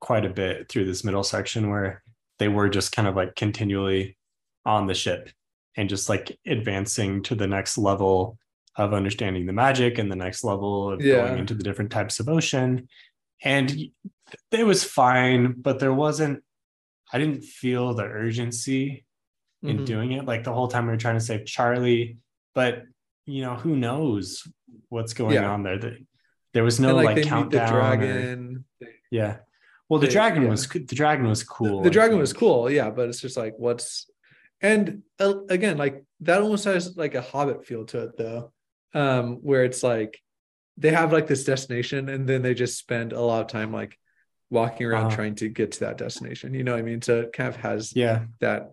[0.00, 2.02] quite a bit through this middle section where
[2.38, 4.16] they were just kind of like continually
[4.64, 5.28] on the ship
[5.76, 8.38] and just like advancing to the next level
[8.76, 11.26] of understanding the magic and the next level of Yeah.
[11.28, 12.88] going into the different types of ocean.
[13.42, 13.72] And
[14.50, 16.42] it was fine, but there wasn't,
[17.12, 19.04] I didn't feel the urgency
[19.62, 19.86] in Mhm.
[19.86, 20.24] doing it.
[20.24, 22.18] Like the whole time we were trying to save Charlie,
[22.54, 22.82] but
[23.26, 24.46] you know, who knows
[24.88, 25.50] what's going Yeah.
[25.50, 25.78] on there?
[25.78, 25.98] The,
[26.52, 28.00] there was no and like, like, countdown.
[28.00, 29.38] the or- yeah.
[29.88, 30.48] Well, the They- dragon yeah.
[30.50, 31.82] was the dragon was cool.
[31.82, 34.10] the I dragon was cool yeah but it's just like what's
[34.62, 38.52] and uh, again like that almost has like a hobbit feel to it though
[38.94, 40.20] um where it's like
[40.76, 43.98] they have like this destination and then they just spend a lot of time like
[44.50, 45.16] walking around Uh-huh.
[45.16, 47.56] trying to get to that destination you know what i mean so it kind of
[47.56, 48.72] has Yeah, that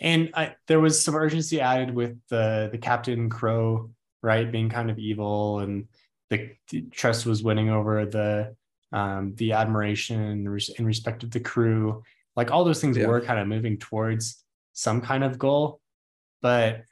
[0.00, 3.90] and I, there was some urgency added with the the Captain Crow,
[4.22, 5.88] right, being kind of evil, and
[6.30, 8.56] the, the trust was winning over the
[8.92, 12.02] um the admiration and in respect of the crew.
[12.36, 13.06] Like all those things Yeah.
[13.06, 14.42] were kind of moving towards
[14.72, 15.80] some kind of goal,
[16.42, 16.84] but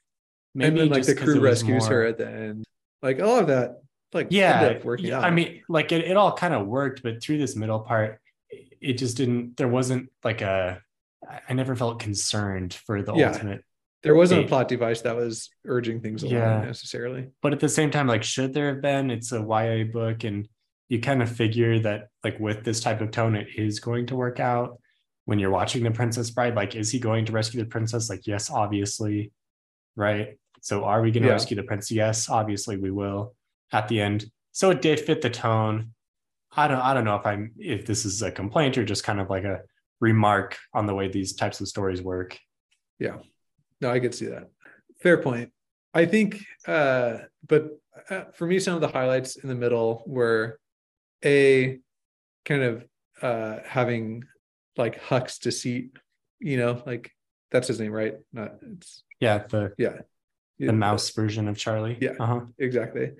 [0.60, 2.64] and maybe then like the crew rescues her at the end
[3.02, 3.80] like all of that
[4.12, 7.22] like yeah, working yeah, out I mean, like it, it all kind of worked, but
[7.22, 9.56] through this middle part, it- it just didn't.
[9.58, 10.80] There wasn't like a.
[11.48, 13.32] I never felt concerned for the Yeah.
[13.32, 13.64] ultimate,
[14.02, 16.62] there wasn't a plot device that was urging things along Yeah.
[16.64, 19.10] necessarily but at the same time, like, should there have been?
[19.10, 20.48] It's a YA book, and
[20.88, 24.16] you kind of figure that, like, with this type of tone, it is going to
[24.16, 24.80] work out.
[25.26, 28.08] When you're watching The Princess Bride, like, is he going to rescue the princess?
[28.08, 29.32] Like, yes, obviously,
[29.96, 30.38] right?
[30.60, 31.34] So, are we going to Yeah.
[31.34, 31.90] rescue the prince?
[31.90, 33.34] Yes, obviously, we will.
[33.72, 35.92] At the end, so it did fit the tone.
[36.56, 39.20] I don't I don't know if I'm if this is a complaint or just kind
[39.20, 39.60] of like a
[40.00, 42.38] remark on the way these types of stories work.
[42.98, 43.18] Yeah.
[43.80, 44.48] No, I could see that.
[45.02, 45.52] Fair point.
[45.92, 47.78] I think, uh, but
[48.10, 50.58] uh, for me, some of the highlights in the middle were
[51.24, 51.78] a
[52.44, 52.86] kind of
[53.20, 54.24] uh, having
[54.76, 55.90] like Huck's deceit,
[56.40, 57.10] you know, like
[57.50, 58.14] that's his name, right?
[58.32, 59.98] Not it's Yeah, the yeah,
[60.66, 61.98] the mouse version of Charlie.
[62.00, 62.12] Yeah.
[62.18, 62.40] Uh-huh.
[62.58, 63.12] exactly.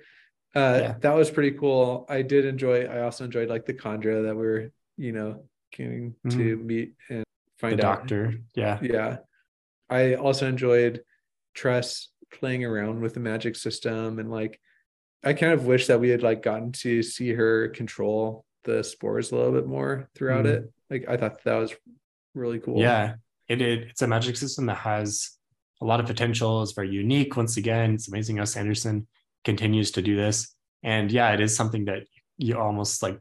[0.55, 0.95] Uh, Yeah.
[1.01, 2.05] That was pretty cool.
[2.09, 2.85] I did enjoy.
[2.85, 7.59] I also enjoyed like the Condra that we're you know getting to meet and The
[7.59, 8.33] find out doctor.
[8.55, 8.79] Yeah.
[8.81, 9.17] yeah
[9.89, 11.03] i also enjoyed
[11.53, 14.59] tress playing around with the magic system and like
[15.23, 19.31] i kind of wish that we had like gotten to see her control the spores
[19.31, 20.53] a little bit more throughout Mhm.
[20.53, 21.73] it like i thought that was
[22.35, 23.15] really cool Yeah.
[23.47, 25.37] It, it it's a magic system that has
[25.81, 26.61] a lot of potential.
[26.61, 27.35] It's very unique.
[27.37, 29.07] Once again, it's amazing how Sanderson
[29.45, 30.53] continues to do this.
[30.83, 32.03] And yeah, it is something that
[32.37, 33.19] you almost like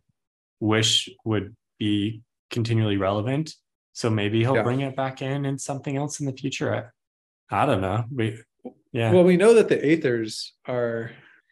[0.60, 3.54] wish would be continually relevant.
[3.92, 4.62] So maybe he'll Yeah.
[4.62, 6.92] bring it back in in something else in the future.
[7.50, 8.04] I, I don't know.
[8.14, 8.40] We,
[8.92, 9.12] yeah.
[9.12, 11.10] well we know that the aethers are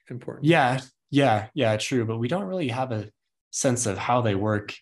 [0.09, 2.05] important Yeah, yeah, yeah, true.
[2.05, 3.09] But we don't really have a
[3.51, 4.75] sense of how they work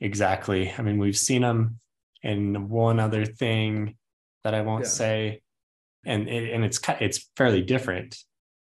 [0.00, 0.72] exactly.
[0.76, 1.78] I mean, we've seen them
[2.22, 3.96] in one other thing
[4.44, 4.88] that I won't Yeah.
[4.90, 5.41] say,
[6.04, 8.16] and and it's it's fairly different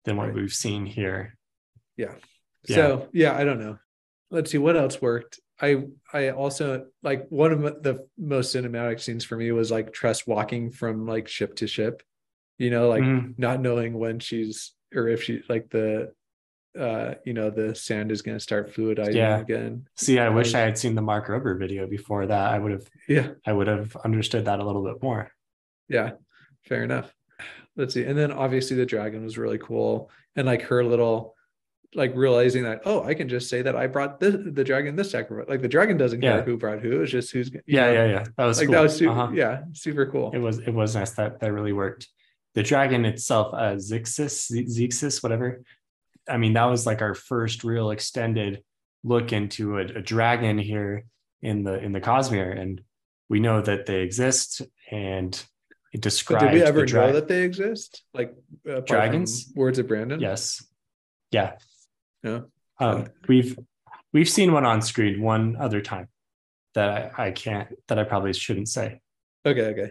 [0.04, 0.34] than what Right.
[0.34, 1.36] we've seen here.
[1.96, 2.14] Yeah.
[2.66, 3.78] So yeah, I don't know.
[4.30, 5.40] Let's see what else worked.
[5.60, 10.26] I I also like one of the most cinematic scenes for me was like Tress
[10.26, 12.02] walking from like ship to ship,
[12.58, 13.38] you know, like Mhm.
[13.38, 16.12] not knowing when she's or if she like the
[16.78, 19.38] uh you know the sand is going to start fluidizing Yeah.
[19.40, 19.86] again.
[19.96, 22.52] See, I wish I- had seen the Mark Rober video before that.
[22.52, 25.30] I would have Yeah, I would have understood that a little bit more.
[25.88, 26.12] yeah,
[26.64, 27.12] fair enough.
[27.76, 31.34] Let's see, and then obviously the dragon was really cool, and like her little
[31.94, 35.10] like realizing that oh I can just say that I brought this, the dragon this
[35.10, 36.36] sacrifice like the dragon doesn't Yeah.
[36.36, 38.24] care who brought who it's just who's Yeah, know, yeah, yeah.
[38.36, 38.74] That was like cool.
[38.74, 39.32] that was super, Uh-huh.
[39.34, 42.06] yeah super cool It was it was nice that that really worked.
[42.54, 45.62] The dragon itself, uh Zixis, Zixis, whatever.
[46.28, 48.62] I mean, that was like our first real extended
[49.02, 51.06] look into a, a dragon here
[51.42, 52.82] in the in the Cosmere, and
[53.28, 55.32] we know that they exist, and
[55.92, 56.44] it describes.
[56.44, 59.52] did we ever the dra- know that they exist like from Dragons?
[59.54, 60.64] words of brandon Yes.
[61.30, 61.56] Yeah.
[62.22, 62.40] Yeah.
[62.78, 63.58] Um, we've
[64.12, 66.08] we've seen one on screen one other time
[66.74, 69.00] that I, I can't that I probably shouldn't say.
[69.46, 69.90] okay okay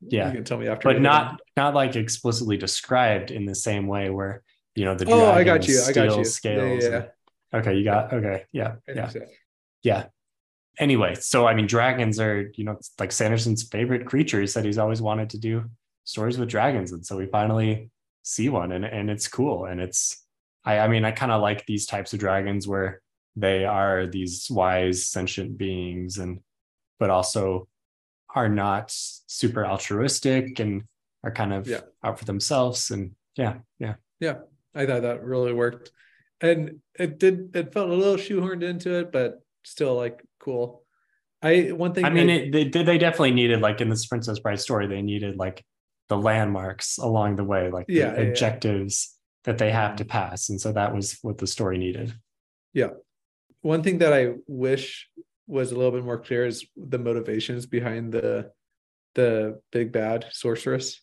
[0.00, 0.28] Yeah.
[0.28, 4.10] you can tell me after but not not like explicitly described in the same way
[4.10, 4.42] where
[4.74, 7.76] you know the oh i got you i got you scales yeah, yeah, and- okay
[7.76, 9.20] you got okay yeah yeah so.
[9.82, 10.06] yeah
[10.78, 14.40] anyway so i mean dragons are you know like sanderson's favorite creature.
[14.40, 15.64] He said he's always wanted to do
[16.04, 16.92] stories with dragons.
[16.92, 17.90] And so we finally
[18.22, 19.66] see one and, and it's cool.
[19.66, 20.24] And it's
[20.64, 23.00] i i mean i kind of like these types of dragons where
[23.36, 26.40] they are these wise sentient beings and
[26.98, 27.68] but also
[28.34, 30.82] are not super altruistic and
[31.24, 31.80] are kind of Yeah.
[32.04, 32.90] out for themselves.
[32.90, 33.94] And yeah, yeah.
[34.20, 34.38] Yeah
[34.74, 35.90] I thought that really worked.
[36.40, 40.84] And it did it felt a little shoehorned into it, but still like cool.
[41.42, 44.38] I one thing I mean, it, they they they definitely needed like in this Princess
[44.40, 45.64] Bride story, they needed like
[46.08, 48.28] the landmarks along the way, like Yeah, the yeah, yeah.
[48.30, 52.12] objectives that they have to pass, and so that was what the story needed.
[52.74, 52.90] Yeah,
[53.62, 55.08] one thing that I wish
[55.46, 58.50] was a little bit more clear is the motivations behind the
[59.14, 61.00] the big bad sorceress.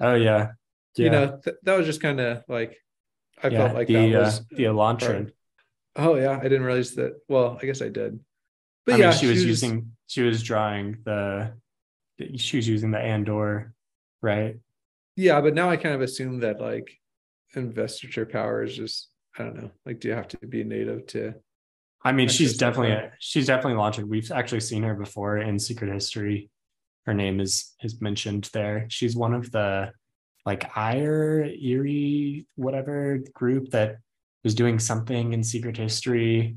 [0.00, 0.52] Oh yeah,
[0.96, 1.04] yeah.
[1.04, 2.76] You know, th- that was just kind of like
[3.42, 4.98] I yeah, felt like the that uh, was the Elantrian.
[5.24, 5.32] part-
[5.96, 7.12] Oh yeah, I didn't realize that.
[7.28, 8.20] Well, I guess I did.
[8.86, 11.52] But I yeah, mean, she was using she was drawing the
[12.36, 13.72] she was using the AonDor,
[14.20, 14.56] right?
[15.16, 16.98] Yeah, but now I kind of assume that like
[17.54, 19.70] investiture power is just I don't know.
[19.86, 21.34] Like, do you have to be native to?
[22.04, 23.12] I mean, she's definitely that.
[23.18, 24.08] she's definitely launching.
[24.08, 26.50] We've actually seen her before in Secret History.
[27.06, 28.86] Her name is is mentioned there.
[28.88, 29.92] She's one of the
[30.44, 33.98] like Ire Erie whatever group that
[34.42, 36.56] was doing something in Secret History.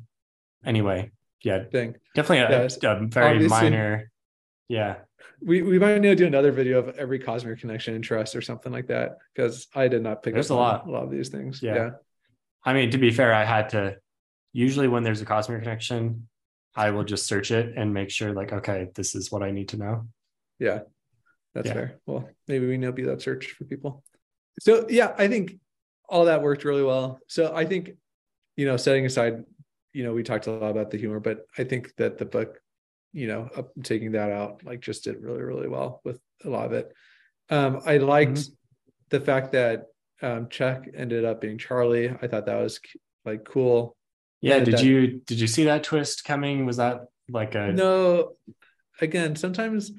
[0.66, 1.12] Anyway,
[1.44, 1.96] yeah, thing?
[2.16, 2.78] definitely a, Yes.
[2.84, 4.12] a very Obviously- minor.
[4.68, 4.96] Yeah,
[5.42, 8.42] We we might need to do another video of every Cosmere connection and Tress or
[8.42, 10.88] something like that because I did not pick There's up a lot.
[10.88, 11.62] a lot of these things.
[11.62, 11.76] Yeah.
[11.76, 11.90] Yeah.
[12.64, 13.98] I mean, to be fair, I had to.
[14.54, 16.28] Usually, when there's a Cosmere connection,
[16.76, 19.70] I will just search it and make sure, like, okay, this is what I need
[19.70, 20.08] to know.
[20.58, 20.80] Yeah,
[21.54, 21.74] that's Yeah.
[21.74, 22.00] fair.
[22.08, 24.04] Well, maybe we know be that search for people.
[24.62, 25.60] So yeah, I think
[26.10, 27.20] all that worked really well.
[27.28, 27.92] So I think,
[28.56, 29.44] you know, setting aside,
[29.96, 32.60] you know, we talked a lot about the humor, but I think that the book,
[33.14, 36.66] you know, up, taking that out, like just did really, really well with a lot
[36.66, 36.92] of it.
[37.50, 38.54] Um, I liked Mm-hmm.
[39.10, 39.86] the fact that
[40.22, 42.10] um Chuck ended up being Charlie.
[42.10, 42.80] I thought that was
[43.24, 43.96] like cool.
[44.42, 46.66] Yeah, did that- you did you see that twist coming?
[46.66, 48.34] Was that like a No,
[49.02, 49.92] again, sometimes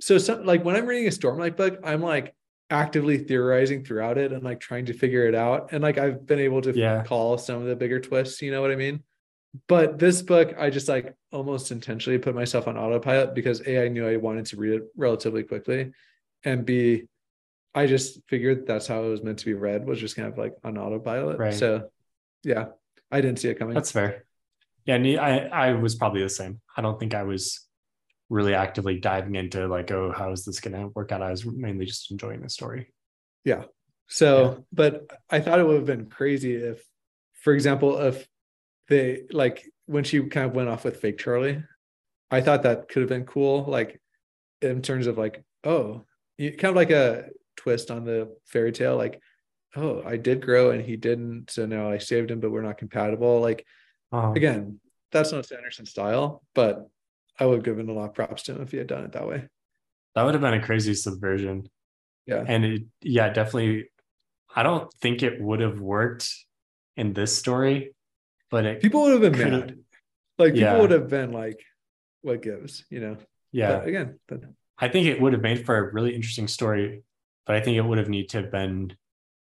[0.00, 2.34] so some like when I'm reading a Stormlight book, I'm like
[2.70, 5.72] actively theorizing throughout it and like trying to figure it out.
[5.72, 7.02] And like I've been able to Yeah.
[7.04, 9.02] call some of the bigger twists, you know what I mean?
[9.66, 13.88] But this book, I just like almost intentionally put myself on autopilot because A, I
[13.88, 15.92] knew I wanted to read it relatively quickly.
[16.44, 17.08] And B,
[17.74, 20.38] I just figured that's how it was meant to be read, was just kind of
[20.38, 21.38] like on autopilot.
[21.38, 21.54] Right.
[21.54, 21.90] So
[22.44, 22.66] yeah,
[23.10, 23.74] I didn't see it coming.
[23.74, 24.24] That's fair.
[24.86, 26.60] Yeah, I I was probably the same.
[26.76, 27.66] I don't think I was
[28.28, 31.22] really actively diving into like, oh, how is this going to work out?
[31.22, 32.92] I was mainly just enjoying the story.
[33.44, 33.64] Yeah
[34.10, 34.54] so, Yeah.
[34.72, 36.84] but I thought it would have been crazy if,
[37.32, 38.26] for example, if
[38.90, 41.62] they like when she kind of went off with fake Charlie,
[42.30, 43.64] I thought that could have been cool.
[43.64, 44.00] Like
[44.60, 46.04] in terms of like, oh,
[46.36, 49.20] you, kind of like a twist on the fairy tale, like,
[49.76, 52.78] oh, I did grow and he didn't, so now I saved him, but we're not
[52.78, 53.40] compatible.
[53.40, 53.64] Like
[54.12, 54.80] Um, again,
[55.12, 56.86] that's not Sanderson style, but
[57.38, 59.12] I would have given a lot of props to him if he had done it
[59.12, 59.48] that way.
[60.14, 61.68] that would have been a crazy subversion.
[62.26, 62.44] Yeah.
[62.46, 63.90] And it, yeah, definitely.
[64.54, 66.28] I don't think it would have worked
[66.96, 67.94] in this story,
[68.50, 69.78] but it, People would have been mad.
[70.38, 70.80] Like people Yeah.
[70.80, 71.60] would have been like,
[72.22, 73.16] what gives, you know?
[73.52, 74.40] yeah, But again, but
[74.78, 77.02] I think it would have made for a really interesting story
[77.46, 78.92] but I think it would have need to have been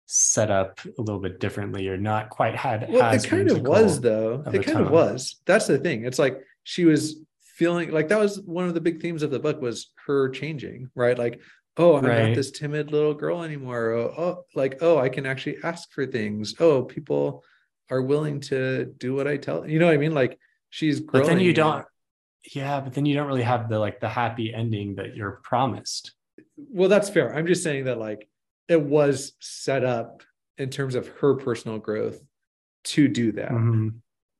[0.08, 3.62] set up a little bit differently or not quite had Well, as it kind of
[3.62, 4.42] was though.
[4.46, 5.40] of It kind of was.
[5.46, 6.04] That's the thing.
[6.06, 9.40] It's like she was feeling like that was one of the big themes of the
[9.40, 11.18] book was her changing, right?
[11.18, 11.42] Like,
[11.78, 12.28] oh, I'm Right.
[12.30, 13.92] not this timid little girl anymore.
[13.92, 16.56] Oh, oh, like, oh, I can actually ask for things.
[16.60, 17.44] Oh, people
[17.92, 19.68] are willing to do what I tell.
[19.70, 20.14] You know what I mean?
[20.14, 21.26] Like she's growing.
[21.28, 21.86] But then you don't.
[22.56, 26.14] Yeah, but then you don't really have the like the happy ending that you're promised.
[26.58, 28.28] well that's fair i'm just saying that like
[28.68, 30.24] it was set up
[30.58, 32.20] in terms of her personal growth
[32.84, 33.96] to do that Mhm.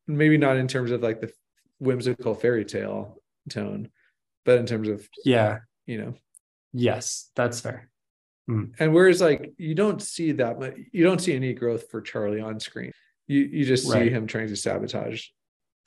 [0.08, 1.32] maybe not in terms of like the
[1.80, 3.90] whimsical fairy tale tone
[4.46, 5.60] but in terms of Yeah.
[5.86, 6.14] you know
[6.74, 7.90] Yes, that's fair.
[8.48, 12.42] and whereas like you don't see that much you don't see any growth for charlie
[12.42, 12.92] on screen
[13.32, 14.12] you you just see Right.
[14.12, 15.28] him trying to sabotage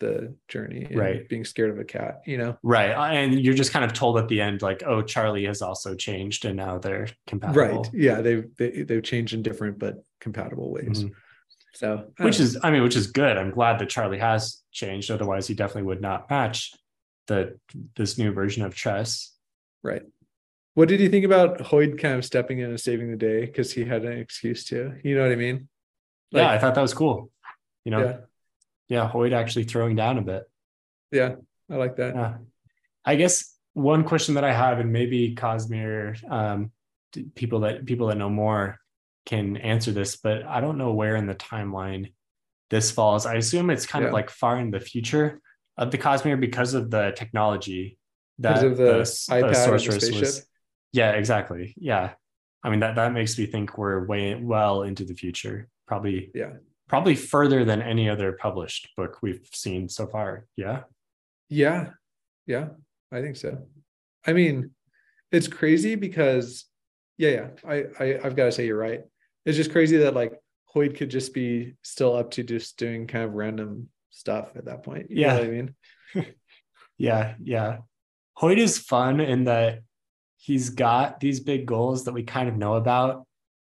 [0.01, 1.29] the journey and Right.
[1.29, 2.91] being scared of a cat you know Right.
[2.91, 6.45] And you're just kind of told at the end, like, oh, Charlie has also changed
[6.47, 7.61] and now they're compatible.
[7.63, 11.11] right yeah they've they, they've changed in different but compatible ways Mhm.
[11.75, 13.37] so I Which is, I mean, which is good.
[13.37, 15.11] I'm glad that Charlie has changed.
[15.11, 16.73] Otherwise, he definitely would not match
[17.27, 17.59] the
[17.97, 19.11] this new version of Tress.
[19.83, 20.03] Right.
[20.75, 23.73] What did you think about Hoid kind of stepping in and saving the day because
[23.73, 24.77] he had an excuse to?
[25.05, 25.69] You know what I mean?
[26.35, 27.31] Yeah, I thought that was cool.
[27.85, 28.17] You know, yeah,
[28.89, 30.45] yeah, Hoid actually throwing down a bit.
[31.11, 31.37] yeah,
[31.71, 32.15] I like that.
[32.15, 32.37] Yeah.
[33.05, 36.71] I guess one question that I have, and maybe Cosmere, um,
[37.35, 38.79] people that people that know more
[39.27, 42.13] can answer this, but I don't know where in the timeline
[42.71, 43.27] this falls.
[43.27, 45.41] I assume it's kind of like far in the future
[45.77, 47.99] of the Cosmere because of the technology
[48.39, 50.45] that the iPad and the sorceress spaceship?
[50.93, 51.75] Yeah, exactly.
[51.77, 52.13] Yeah.
[52.63, 55.69] I mean that that makes me think we're way well into the future.
[55.87, 56.55] Probably Yeah.
[56.89, 60.47] probably further than any other published book we've seen so far.
[60.57, 60.83] Yeah.
[61.49, 61.91] Yeah,
[62.47, 62.69] yeah,
[63.13, 63.67] I think so.
[64.27, 64.71] I mean,
[65.31, 66.65] it's crazy because,
[67.19, 69.03] yeah, yeah, I, I I've got to say you're right.
[69.45, 70.33] It's just crazy that like
[70.75, 74.83] Hoid could just be still up to just doing kind of random stuff at that
[74.83, 75.11] point.
[75.11, 75.35] You know Yeah.
[75.35, 75.75] what I mean?
[76.97, 77.79] Yeah, yeah.
[78.39, 79.81] Hoid is fun in that
[80.37, 83.27] he's got these big goals that we kind of know about,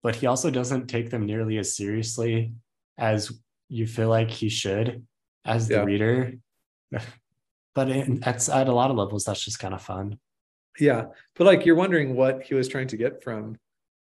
[0.04, 2.54] but he also doesn't take them nearly as seriously
[2.98, 3.32] as
[3.70, 5.06] you feel like he should
[5.46, 5.84] as the Yeah.
[5.84, 6.34] reader.
[7.76, 10.20] but in, at, at a lot of levels, that's just kind of fun.
[10.80, 11.06] Yeah,
[11.36, 13.58] but like you're wondering what he was trying to get from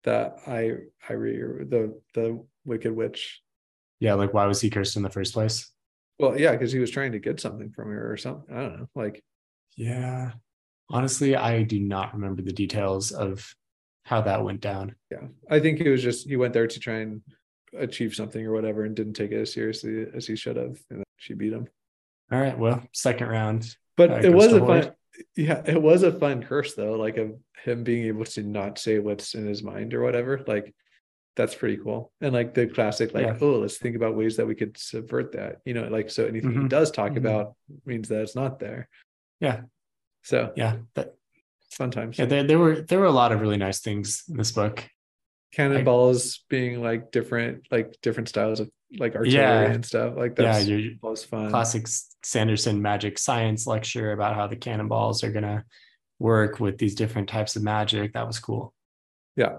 [0.03, 0.71] that I
[1.07, 3.41] I re the the Wicked Witch.
[3.99, 5.69] Yeah, like why was he cursed in the first place?
[6.17, 8.55] Well, yeah, because he was trying to get something from her or something.
[8.55, 8.87] I don't know.
[8.95, 9.21] Like,
[9.75, 10.31] Yeah.
[10.89, 13.53] Honestly, I do not remember the details of
[14.03, 14.95] how that went down.
[15.11, 17.21] yeah, I think it was just he went there to try and
[17.77, 21.03] achieve something or whatever, and didn't take it as seriously as he should have, and
[21.17, 21.67] she beat him.
[22.31, 22.57] All right.
[22.57, 23.75] Well, second round.
[23.97, 24.91] But Uh, it was a fun,
[25.35, 28.99] yeah, it was a fun curse though, like of him being able to not say
[28.99, 30.41] what's in his mind or whatever.
[30.47, 30.73] Like,
[31.35, 32.11] that's pretty cool.
[32.21, 33.37] And like the classic, like, Yeah.
[33.39, 35.61] oh, let's think about ways that we could subvert that.
[35.65, 36.69] You know, like so anything he Mhm.
[36.69, 37.17] does talk Mhm.
[37.17, 38.89] about means that it's not there.
[39.39, 39.61] Yeah.
[40.23, 40.77] So Yeah.
[40.95, 41.15] That,
[41.71, 42.17] fun times.
[42.19, 42.25] yeah.
[42.25, 44.83] There, there were there were a lot of really nice things in this book.
[45.53, 49.61] Cannonballs being like different, like different styles of like artillery Yeah.
[49.71, 50.15] and stuff.
[50.15, 50.53] Like yeah.
[50.53, 51.49] that's Your was fun.
[51.49, 51.87] classic
[52.23, 55.65] Sanderson magic science lecture about how the cannonballs are gonna
[56.19, 58.13] work with these different types of magic.
[58.13, 58.73] That was cool.
[59.35, 59.57] Yeah.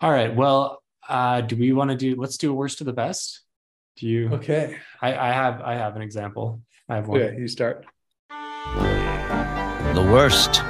[0.00, 0.34] All right.
[0.34, 2.14] Well, uh, do we want to do?
[2.16, 3.40] Let's do a worst to the best.
[3.96, 4.28] Do you?
[4.34, 4.76] Okay.
[5.00, 6.60] I, I have I have an example.
[6.88, 7.20] I have one.
[7.20, 7.84] Okay, you start.
[8.28, 10.60] The worst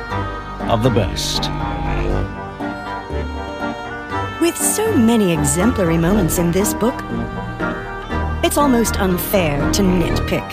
[0.69, 1.51] of the best.
[4.41, 6.95] With so many exemplary moments in this book,
[8.45, 10.47] it's almost unfair to nitpick.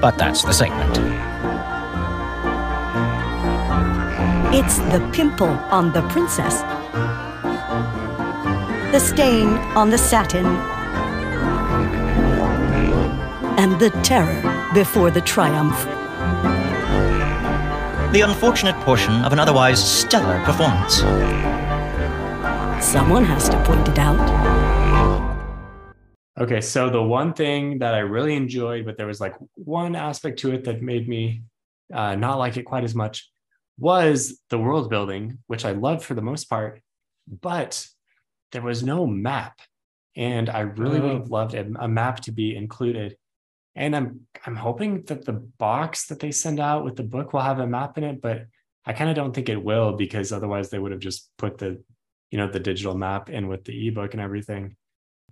[0.00, 0.98] But that's the segment.
[4.54, 6.62] It's the pimple on the princess,
[8.92, 10.46] the stain on the satin,
[13.58, 15.99] and the terror before the triumph.
[18.12, 20.96] The unfortunate portion of an otherwise stellar performance.
[22.84, 24.18] Someone has to point it out.
[26.40, 30.40] Okay, so the one thing that I really enjoyed, but there was like one aspect
[30.40, 31.42] to it that made me
[31.92, 33.30] uh, not like it quite as much,
[33.78, 36.80] was the world building, which I loved for the most part,
[37.40, 37.86] but
[38.52, 39.58] there was no map,
[40.16, 41.18] and I really would Oh.
[41.18, 43.16] have loved a, a map to be included.
[43.74, 47.40] And I'm I'm hoping that the box that they send out with the book will
[47.40, 48.46] have a map in it, but
[48.84, 51.82] I kind of don't think it will because otherwise they would have just put the
[52.30, 54.76] you know the digital map in with the ebook and everything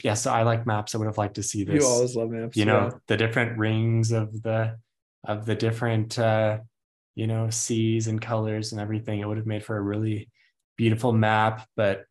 [0.03, 0.95] yeah, so I like maps.
[0.95, 1.83] I would have liked to see this.
[1.83, 2.57] You always love maps.
[2.57, 2.99] you know, yeah.
[3.07, 4.77] the different rings of the
[5.25, 6.59] of the different uh
[7.15, 9.19] you know, seas and colors and everything.
[9.19, 10.31] It would have made for a really
[10.77, 12.05] beautiful map, but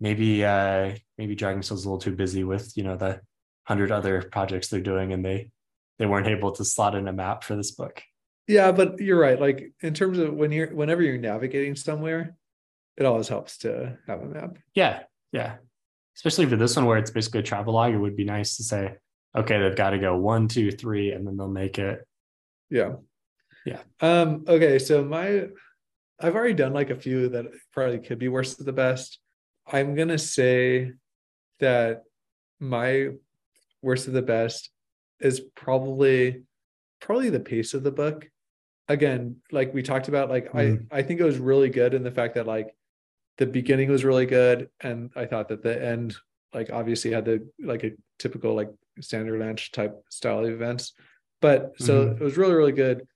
[0.00, 3.20] maybe uh maybe Dragonsteel's a little too busy with, you know, the
[3.64, 5.50] hundred other projects they're doing and they
[5.98, 8.02] they weren't able to slot in a map for this book.
[8.46, 9.38] Yeah, but you're right.
[9.38, 12.36] Like in terms of when you're whenever you're navigating somewhere,
[12.96, 14.56] it always helps to have a map.
[14.74, 15.56] Yeah, yeah.
[16.16, 18.64] Especially for this one where it's basically a travel log, it would be nice to
[18.64, 18.96] say,
[19.36, 22.06] okay, they've got to go one, two, three, and then they'll make it.
[22.70, 22.94] Yeah.
[23.64, 23.80] Yeah.
[24.00, 25.48] Um, okay, so my
[26.20, 29.18] I've already done like a few that probably could be worse than the best.
[29.70, 30.92] I'm gonna say
[31.60, 32.04] that
[32.58, 33.10] my
[33.82, 34.70] worst of the best
[35.20, 36.42] is probably
[37.00, 38.28] probably the pace of the book.
[38.88, 40.86] Again, like we talked about, like Mm.
[40.90, 42.74] I I think it was really good in the fact that like
[43.36, 46.16] the beginning was really good, and I thought that the end
[46.54, 50.94] like obviously had the like a typical like standard lunch type style of events,
[51.40, 52.20] but so Mhm.
[52.20, 53.06] it was really really good,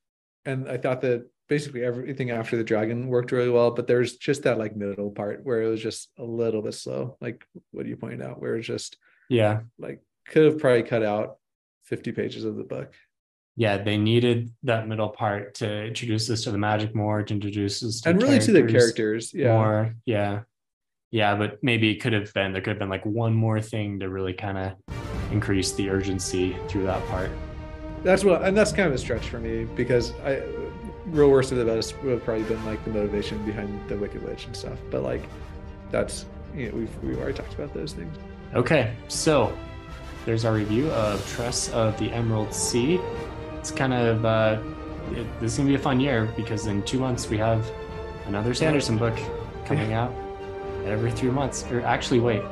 [0.45, 4.43] and I thought that basically everything after the dragon worked really well, but there's just
[4.45, 7.89] that like middle part where it was just a little bit slow, like what do
[7.91, 8.97] you pointed out, where it's just
[9.29, 9.63] Yeah.
[9.79, 11.39] like could have probably cut out
[11.85, 12.93] 50 pages of the book.
[13.57, 13.79] Yeah.
[13.79, 18.01] They needed that middle part to introduce us to the magic more, to introduce us
[18.03, 19.33] to and really to the characters.
[19.35, 19.53] Yeah.
[19.53, 19.95] more.
[20.07, 20.41] Yeah.
[21.11, 21.35] Yeah.
[21.37, 24.09] But maybe it could have been, there could have been like one more thing to
[24.09, 24.73] really kind of
[25.33, 27.31] increase the urgency through that part.
[28.05, 30.43] That's what and that's kind of a stretch for me because I
[31.07, 34.23] real worst of the best would have probably been like the motivation behind the Wicked
[34.23, 34.79] Witch and stuff.
[34.91, 35.23] But like
[35.91, 38.17] that's you know, we've we've already talked about those things.
[38.55, 39.57] Okay, so
[40.25, 43.01] there's our review of Tress of the Emerald Sea.
[43.59, 44.61] It's kind of uh,
[45.13, 47.71] it, this is gonna be a fun year because in two months we have
[48.27, 49.19] another Sanderson book
[49.65, 50.13] coming out
[50.85, 51.65] every three months.
[51.71, 52.43] Or actually, wait,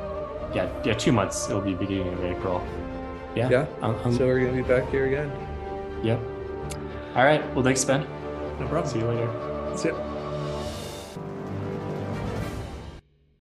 [0.53, 1.49] yeah, yeah, two months.
[1.49, 2.65] It'll be beginning of April.
[3.35, 3.49] Yeah.
[3.49, 3.65] Yeah.
[3.81, 5.31] Um, um, So we're gonna be back here again.
[6.03, 6.19] yep.
[7.15, 7.43] All right.
[7.55, 8.01] Well, thanks, Ben.
[8.59, 8.87] No problem.
[8.87, 9.27] See you later.
[9.69, 9.95] That's it.